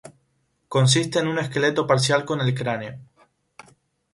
Consiste 0.67 1.19
en 1.19 1.27
un 1.27 1.37
esqueleto 1.37 1.85
parcial 1.85 2.25
con 2.25 2.41
el 2.41 2.55
cráneo. 2.55 2.97